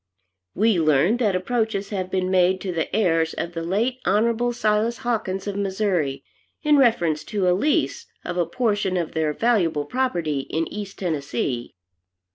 We 0.55 0.79
learn 0.79 1.17
that 1.17 1.35
approaches 1.35 1.89
have 1.89 2.09
been 2.09 2.31
made 2.31 2.59
to 2.61 2.71
the 2.71 2.91
heirs 2.95 3.35
of 3.35 3.53
the 3.53 3.61
late 3.61 3.99
Hon. 4.03 4.51
Silas 4.51 4.97
Hawkins 5.05 5.45
of 5.45 5.55
Missouri, 5.55 6.23
in 6.63 6.77
reference 6.77 7.23
to 7.25 7.47
a 7.47 7.53
lease 7.53 8.07
of 8.25 8.35
a 8.35 8.47
portion 8.47 8.97
of 8.97 9.11
their 9.13 9.31
valuable 9.31 9.85
property 9.85 10.39
in 10.49 10.67
East 10.73 10.97
Tennessee. 10.97 11.75